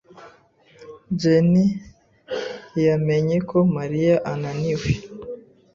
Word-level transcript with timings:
Jenie 1.19 1.69
yamenye 2.85 3.37
ko 3.49 3.57
Mariya 3.75 4.15
ananiwe. 4.31 4.91